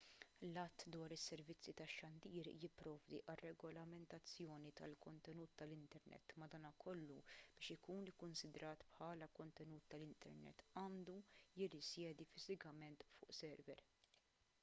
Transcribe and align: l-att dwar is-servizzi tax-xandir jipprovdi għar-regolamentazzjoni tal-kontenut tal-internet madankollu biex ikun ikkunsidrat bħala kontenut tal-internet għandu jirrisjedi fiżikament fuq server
l-att 0.45 0.83
dwar 0.93 1.13
is-servizzi 1.15 1.73
tax-xandir 1.81 2.47
jipprovdi 2.63 3.19
għar-regolamentazzjoni 3.33 4.71
tal-kontenut 4.79 5.53
tal-internet 5.63 6.33
madankollu 6.45 7.07
biex 7.35 7.71
ikun 7.77 8.09
ikkunsidrat 8.13 8.87
bħala 8.95 9.29
kontenut 9.41 9.87
tal-internet 9.95 10.65
għandu 10.83 11.19
jirrisjedi 11.61 12.31
fiżikament 12.35 13.07
fuq 13.15 13.39
server 13.45 13.89